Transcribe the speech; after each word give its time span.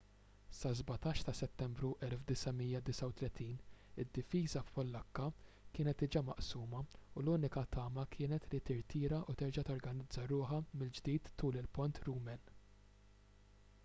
sas-17 0.59 1.23
ta' 1.25 1.33
settembru 1.39 1.89
1939 2.07 3.49
id-difiża 4.05 4.63
pollakka 4.77 5.27
kienet 5.77 6.01
diġà 6.05 6.23
maqsuma 6.31 6.81
u 6.95 7.25
l-unika 7.25 7.65
tama 7.77 8.07
kienet 8.17 8.49
li 8.55 8.63
tirtira 8.73 9.23
u 9.29 9.37
terġa' 9.45 9.67
torganizza 9.71 10.27
ruħha 10.35 10.63
mill-ġdid 10.73 11.33
tul 11.43 11.61
il-pont 11.65 12.03
rumen 12.11 12.53